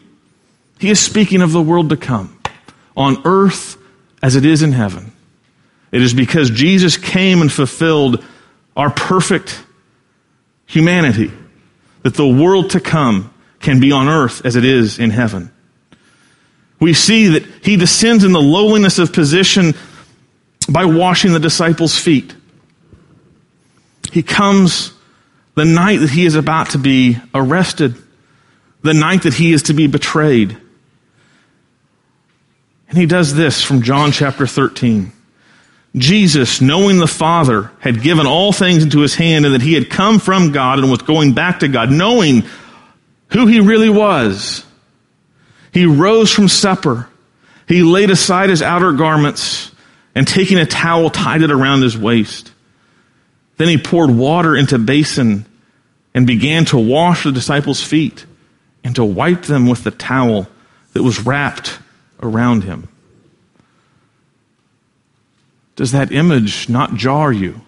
[0.81, 2.37] He is speaking of the world to come
[2.97, 3.79] on earth
[4.21, 5.13] as it is in heaven.
[5.93, 8.25] It is because Jesus came and fulfilled
[8.77, 9.63] our perfect
[10.67, 11.31] humanity
[12.03, 15.53] that the world to come can be on earth as it is in heaven.
[16.81, 19.75] We see that he descends in the lowliness of position
[20.73, 22.35] by washing the disciples' feet.
[24.11, 24.93] He comes
[25.55, 27.95] the night that he is about to be arrested,
[28.83, 30.57] the night that he is to be betrayed.
[32.89, 35.12] And he does this from John chapter 13.
[35.97, 39.91] Jesus, knowing the Father, had given all things into his hand and that he had
[39.91, 42.45] come from God and was going back to God, knowing
[43.29, 44.64] who he really was.
[45.73, 47.09] He rose from supper.
[47.66, 49.72] He laid aside his outer garments
[50.15, 52.53] and taking a towel tied it around his waist.
[53.57, 55.47] Then he poured water into basin
[56.15, 58.27] and began to wash the disciples' feet
[58.85, 60.47] and to wipe them with the towel
[60.93, 61.79] that was wrapped
[62.21, 62.89] around him.
[65.77, 67.61] Does that image not jar you?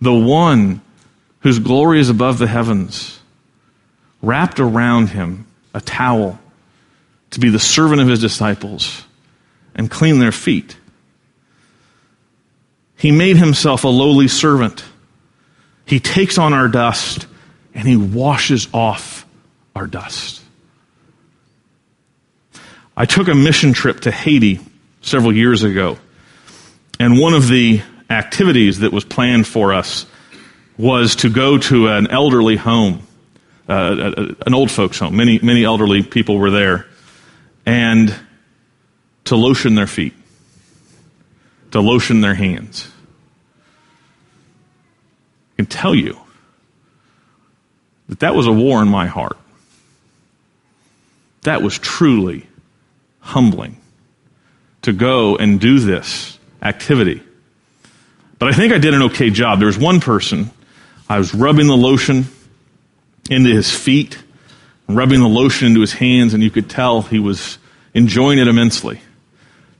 [0.00, 0.80] The one
[1.40, 3.20] whose glory is above the heavens,
[4.22, 6.38] wrapped around him a towel
[7.30, 9.04] to be the servant of his disciples
[9.74, 10.76] and clean their feet.
[12.98, 14.84] He made himself a lowly servant
[15.88, 17.26] he takes on our dust
[17.74, 19.26] and he washes off
[19.74, 20.42] our dust.
[22.94, 24.60] I took a mission trip to Haiti
[25.00, 25.96] several years ago,
[27.00, 27.80] and one of the
[28.10, 30.04] activities that was planned for us
[30.76, 33.06] was to go to an elderly home,
[33.68, 35.16] uh, an old folks' home.
[35.16, 36.86] Many, many elderly people were there,
[37.64, 38.14] and
[39.24, 40.14] to lotion their feet,
[41.70, 42.88] to lotion their hands
[45.58, 46.16] I can tell you
[48.08, 49.36] that that was a war in my heart.
[51.42, 52.46] That was truly
[53.18, 53.80] humbling
[54.82, 57.22] to go and do this activity.
[58.38, 59.58] But I think I did an okay job.
[59.58, 60.50] There was one person,
[61.08, 62.26] I was rubbing the lotion
[63.28, 64.16] into his feet,
[64.88, 67.58] rubbing the lotion into his hands, and you could tell he was
[67.94, 69.00] enjoying it immensely.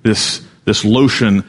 [0.03, 1.45] This, this lotion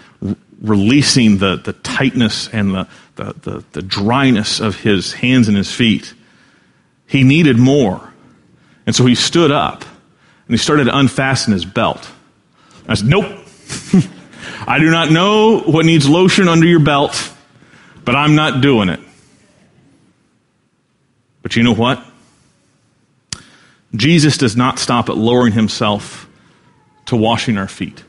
[0.61, 5.69] releasing the, the tightness and the, the, the, the dryness of his hands and his
[5.69, 6.13] feet.
[7.05, 8.13] He needed more.
[8.85, 12.09] And so he stood up and he started to unfasten his belt.
[12.87, 13.25] I said, Nope.
[14.67, 17.31] I do not know what needs lotion under your belt,
[18.05, 19.01] but I'm not doing it.
[21.41, 22.03] But you know what?
[23.95, 26.29] Jesus does not stop at lowering himself
[27.07, 28.03] to washing our feet.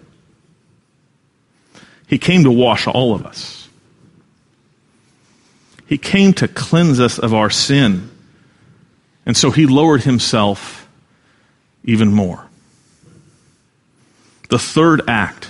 [2.11, 3.68] He came to wash all of us.
[5.86, 8.11] He came to cleanse us of our sin.
[9.24, 10.88] And so he lowered himself
[11.84, 12.44] even more.
[14.48, 15.48] The third act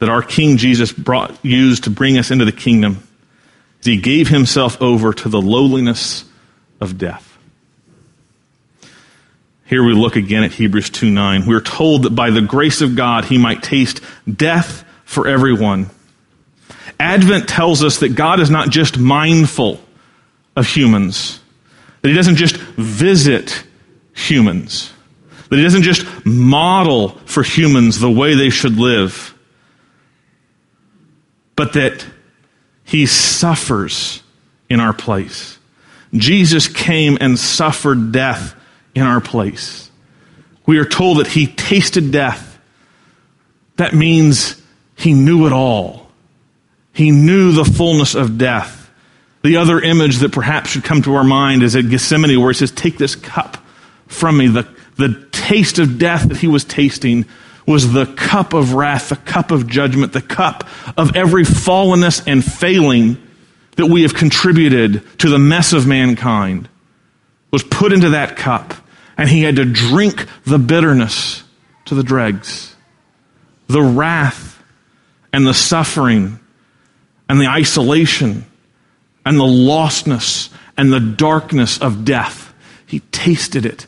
[0.00, 3.06] that our King Jesus brought, used to bring us into the kingdom
[3.78, 6.24] is he gave himself over to the lowliness
[6.80, 7.38] of death.
[9.64, 11.46] Here we look again at Hebrews 2 9.
[11.46, 15.88] We're told that by the grace of God he might taste death for everyone.
[17.00, 19.80] Advent tells us that God is not just mindful
[20.54, 21.40] of humans,
[22.02, 23.64] that he doesn't just visit
[24.14, 24.92] humans,
[25.48, 29.34] that he doesn't just model for humans the way they should live,
[31.56, 32.04] but that
[32.84, 34.22] he suffers
[34.68, 35.58] in our place.
[36.12, 38.54] Jesus came and suffered death
[38.94, 39.90] in our place.
[40.66, 42.58] We are told that he tasted death.
[43.76, 44.60] That means
[44.98, 46.08] he knew it all.
[46.92, 48.90] He knew the fullness of death.
[49.42, 52.54] The other image that perhaps should come to our mind is at Gethsemane where he
[52.54, 53.56] says, Take this cup
[54.08, 54.48] from me.
[54.48, 57.24] The, the taste of death that he was tasting
[57.64, 62.44] was the cup of wrath, the cup of judgment, the cup of every fallenness and
[62.44, 63.22] failing
[63.76, 66.68] that we have contributed to the mess of mankind
[67.52, 68.74] was put into that cup,
[69.16, 71.44] and he had to drink the bitterness
[71.84, 72.74] to the dregs.
[73.68, 74.47] The wrath
[75.38, 76.36] and the suffering
[77.28, 78.44] and the isolation
[79.24, 82.52] and the lostness and the darkness of death.
[82.88, 83.86] He tasted it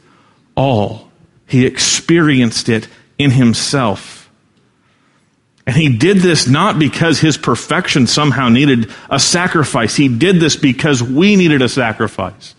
[0.54, 1.10] all.
[1.48, 2.86] He experienced it
[3.18, 4.30] in himself.
[5.66, 9.96] And he did this not because his perfection somehow needed a sacrifice.
[9.96, 12.54] He did this because we needed a sacrifice.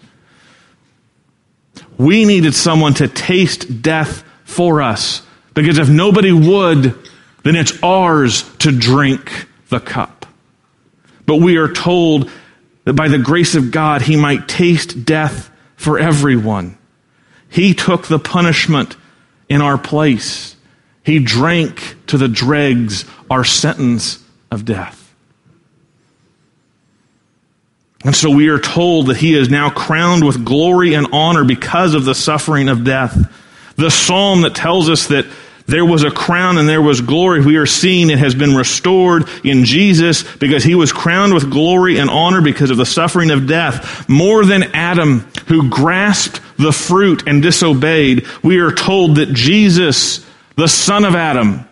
[1.98, 5.22] We needed someone to taste death for us.
[5.54, 7.01] Because if nobody would,
[7.44, 10.26] then it's ours to drink the cup.
[11.26, 12.30] But we are told
[12.84, 16.78] that by the grace of God, he might taste death for everyone.
[17.50, 18.96] He took the punishment
[19.50, 20.56] in our place.
[21.04, 24.98] He drank to the dregs our sentence of death.
[28.04, 31.94] And so we are told that he is now crowned with glory and honor because
[31.94, 33.32] of the suffering of death.
[33.76, 35.26] The psalm that tells us that
[35.68, 37.42] there was a crown and there was glory.
[37.42, 41.98] We are seeing it has been restored in Jesus because he was crowned with glory
[41.98, 44.08] and honor because of the suffering of death.
[44.10, 50.68] More than Adam, who grasped the fruit and disobeyed, we are told that Jesus, the
[50.68, 51.68] son of Adam,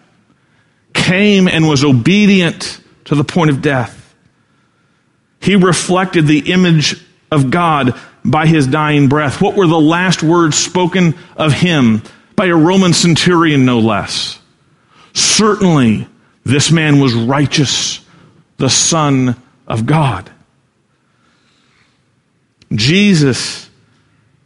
[0.94, 3.96] came and was obedient to the point of death.
[5.42, 9.42] He reflected the image of God by his dying breath.
[9.42, 12.02] What were the last words spoken of him
[12.40, 14.40] by a Roman centurion, no less?
[15.14, 16.08] Certainly,
[16.46, 18.00] this man was righteous,
[18.56, 19.36] the Son
[19.68, 20.32] of God.
[22.74, 23.70] Jesus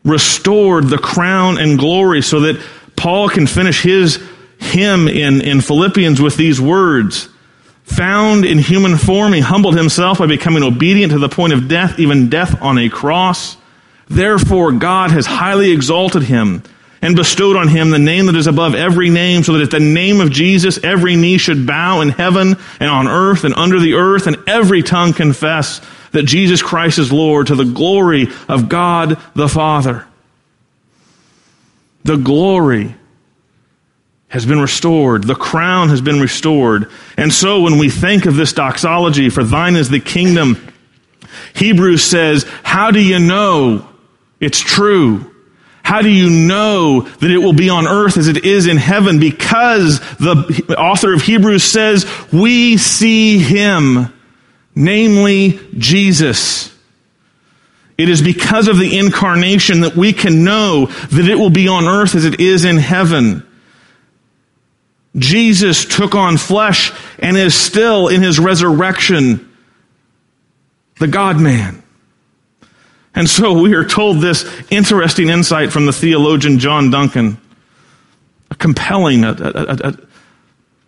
[0.03, 2.59] restored the crown and glory so that
[2.95, 4.19] Paul can finish his
[4.57, 7.29] hymn in, in Philippians with these words
[7.83, 11.99] Found in human form, he humbled himself by becoming obedient to the point of death,
[11.99, 13.57] even death on a cross.
[14.07, 16.63] Therefore, God has highly exalted him
[17.03, 19.79] and bestowed on him the name that is above every name, so that at the
[19.79, 23.95] name of Jesus every knee should bow in heaven and on earth and under the
[23.95, 25.81] earth, and every tongue confess
[26.13, 30.07] that Jesus Christ is Lord to the glory of God the Father.
[32.05, 32.95] The glory
[34.29, 35.25] has been restored.
[35.25, 36.89] The crown has been restored.
[37.17, 40.71] And so when we think of this doxology, for thine is the kingdom,
[41.53, 43.89] Hebrews says, how do you know
[44.39, 45.32] it's true?
[45.83, 49.19] How do you know that it will be on earth as it is in heaven?
[49.19, 54.11] Because the author of Hebrews says, we see him,
[54.73, 56.73] namely Jesus.
[57.97, 61.85] It is because of the incarnation that we can know that it will be on
[61.85, 63.45] earth as it is in heaven.
[65.17, 69.53] Jesus took on flesh and is still in his resurrection
[70.97, 71.82] the God man.
[73.15, 77.37] And so we are told this interesting insight from the theologian John Duncan.
[78.49, 79.97] A compelling, a, a, a,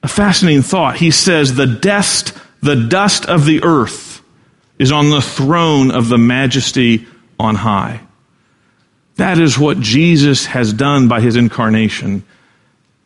[0.03, 0.97] a fascinating thought.
[0.97, 4.21] He says, the dust, the dust of the earth
[4.79, 7.07] is on the throne of the majesty
[7.39, 8.01] on high.
[9.15, 12.23] That is what Jesus has done by his incarnation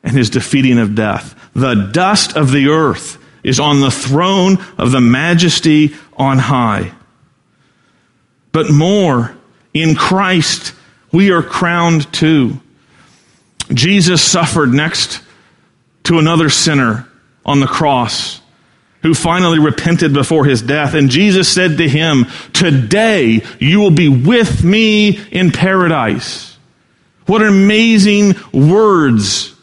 [0.01, 1.35] and his defeating of death.
[1.53, 6.93] The dust of the earth is on the throne of the majesty on high.
[8.51, 9.35] But more,
[9.73, 10.73] in Christ,
[11.11, 12.59] we are crowned too.
[13.73, 15.21] Jesus suffered next
[16.03, 17.07] to another sinner
[17.45, 18.41] on the cross
[19.01, 20.93] who finally repented before his death.
[20.93, 26.57] And Jesus said to him, Today you will be with me in paradise.
[27.25, 29.55] What amazing words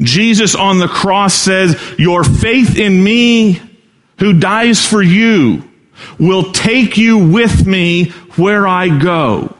[0.00, 3.60] Jesus on the cross says, Your faith in me,
[4.18, 5.69] who dies for you,
[6.18, 9.56] will take you with me where I go.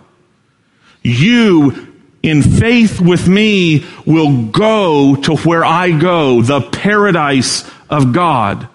[1.03, 1.89] You
[2.23, 8.69] in faith with me will go to where I go, the paradise of God.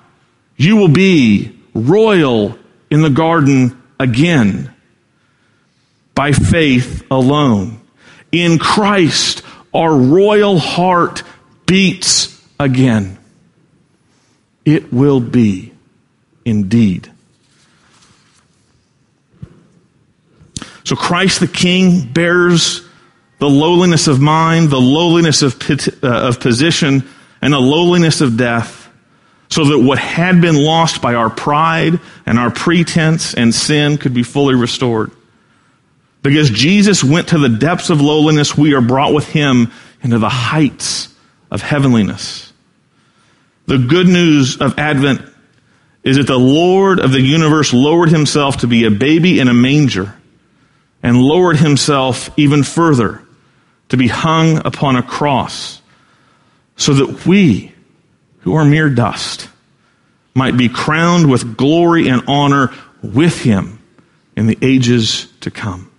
[0.57, 2.57] You will be royal
[2.89, 4.73] in the garden again
[6.15, 7.81] by faith alone.
[8.31, 9.43] In Christ,
[9.73, 11.23] our royal heart
[11.65, 13.17] beats again.
[14.63, 15.73] It will be
[16.43, 17.11] indeed.
[20.85, 22.87] So Christ the King bears
[23.39, 25.59] the lowliness of mind, the lowliness of,
[26.03, 27.03] uh, of position,
[27.41, 28.89] and the lowliness of death,
[29.49, 34.13] so that what had been lost by our pride and our pretense and sin could
[34.13, 35.11] be fully restored.
[36.21, 39.71] Because Jesus went to the depths of lowliness, we are brought with him
[40.01, 41.13] into the heights
[41.51, 42.53] of heavenliness.
[43.67, 45.21] The good news of Advent
[46.03, 49.53] is that the Lord of the universe lowered himself to be a baby in a
[49.53, 50.15] manger
[51.05, 53.21] and lowered himself even further
[53.89, 55.79] to be hung upon a cross
[56.77, 57.71] so that we,
[58.39, 59.47] who are mere dust,
[60.33, 63.79] might be crowned with glory and honor with him
[64.35, 65.91] in the ages to come.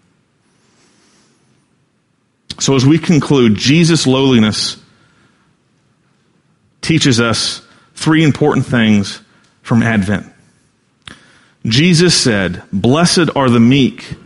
[2.58, 4.76] So as we conclude, Jesus' lowliness
[6.80, 9.20] teaches us three important things
[9.62, 10.26] from Advent.
[11.64, 14.16] Jesus said, Blessed are the meek,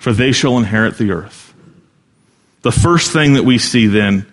[0.00, 1.52] for they shall inherit the earth.
[2.62, 4.26] The first thing that we see then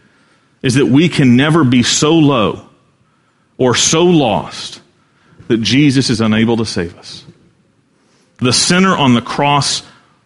[0.64, 2.70] is that we can never be so low
[3.58, 4.82] or so lost
[5.50, 7.26] that Jesus is unable to save us.
[8.38, 9.84] The sinner on the cross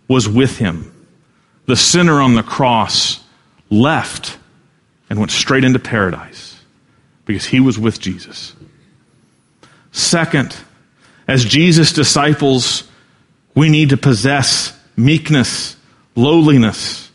[0.08, 0.94] was with him.
[1.66, 3.24] The sinner on the cross
[3.72, 4.38] left
[5.10, 6.60] and went straight into paradise
[7.26, 8.56] because he was with Jesus.
[9.92, 10.56] Second,
[11.28, 12.84] as Jesus' disciples,
[13.56, 15.76] we need to possess meekness,
[16.16, 17.12] lowliness,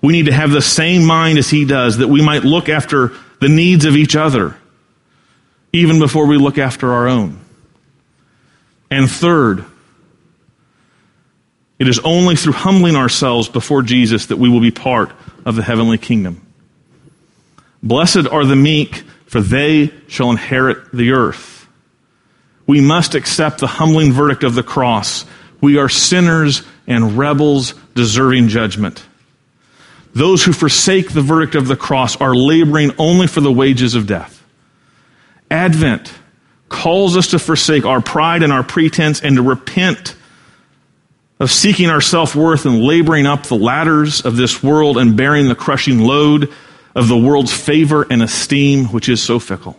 [0.00, 3.12] we need to have the same mind as he does, that we might look after
[3.40, 4.56] the needs of each other,
[5.72, 7.40] even before we look after our own.
[8.90, 9.64] And third,
[11.78, 15.12] it is only through humbling ourselves before Jesus that we will be part
[15.44, 16.40] of the heavenly kingdom.
[17.82, 21.68] Blessed are the meek, for they shall inherit the earth.
[22.66, 25.24] We must accept the humbling verdict of the cross.
[25.60, 29.04] We are sinners and rebels deserving judgment.
[30.14, 34.06] Those who forsake the verdict of the cross are laboring only for the wages of
[34.06, 34.42] death.
[35.50, 36.12] Advent
[36.68, 40.16] calls us to forsake our pride and our pretense and to repent
[41.38, 45.48] of seeking our self worth and laboring up the ladders of this world and bearing
[45.48, 46.52] the crushing load
[46.94, 49.78] of the world's favor and esteem, which is so fickle.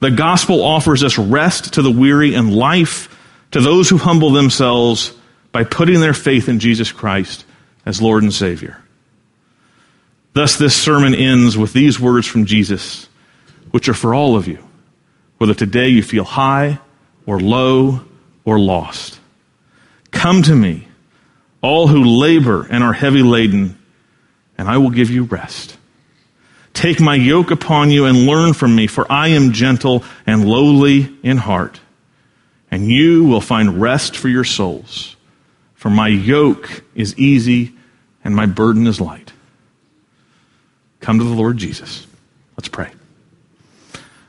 [0.00, 3.14] The gospel offers us rest to the weary and life
[3.50, 5.12] to those who humble themselves
[5.52, 7.44] by putting their faith in Jesus Christ
[7.86, 8.78] as Lord and Savior.
[10.32, 13.08] Thus, this sermon ends with these words from Jesus,
[13.70, 14.66] which are for all of you,
[15.36, 16.78] whether today you feel high
[17.26, 18.02] or low
[18.44, 19.20] or lost.
[20.10, 20.88] Come to me,
[21.60, 23.78] all who labor and are heavy laden,
[24.56, 25.76] and I will give you rest.
[26.72, 31.14] Take my yoke upon you and learn from me, for I am gentle and lowly
[31.22, 31.80] in heart,
[32.70, 35.16] and you will find rest for your souls.
[35.82, 37.72] For my yoke is easy
[38.22, 39.32] and my burden is light.
[41.00, 42.06] Come to the Lord Jesus.
[42.56, 42.92] Let's pray.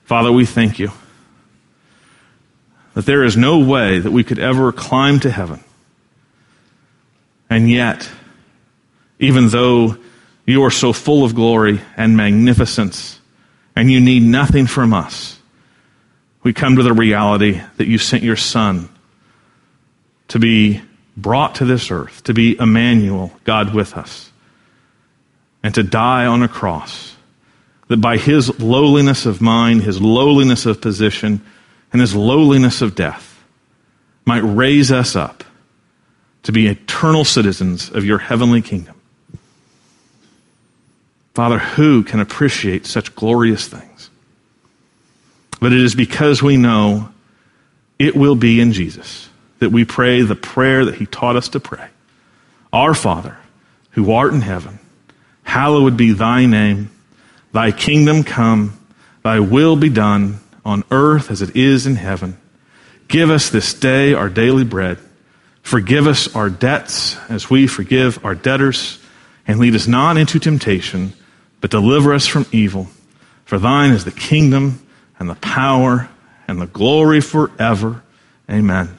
[0.03, 0.91] Father, we thank you
[2.95, 5.63] that there is no way that we could ever climb to heaven.
[7.51, 8.09] And yet,
[9.19, 9.97] even though
[10.47, 13.19] you are so full of glory and magnificence,
[13.75, 15.39] and you need nothing from us,
[16.41, 18.89] we come to the reality that you sent your Son
[20.29, 20.81] to be
[21.15, 24.31] brought to this earth, to be Emmanuel, God with us
[25.63, 27.15] and to die on a cross.
[27.87, 31.41] That by his lowliness of mind, his lowliness of position,
[31.91, 33.41] and his lowliness of death
[34.25, 35.43] might raise us up
[36.43, 38.99] to be eternal citizens of your heavenly kingdom.
[41.33, 44.09] Father, who can appreciate such glorious things?
[45.59, 47.09] But it is because we know
[47.97, 49.29] it will be in Jesus
[49.63, 51.87] that we pray the prayer that he taught us to pray.
[52.71, 53.37] Our Father,
[53.91, 54.79] who art in heaven,
[55.43, 56.89] Hallowed be thy name.
[57.51, 58.79] Thy kingdom come.
[59.23, 62.37] Thy will be done on earth as it is in heaven.
[63.07, 64.97] Give us this day our daily bread.
[65.61, 68.99] Forgive us our debts as we forgive our debtors.
[69.45, 71.13] And lead us not into temptation,
[71.61, 72.87] but deliver us from evil.
[73.45, 74.85] For thine is the kingdom
[75.19, 76.09] and the power
[76.47, 78.01] and the glory forever.
[78.49, 78.97] Amen.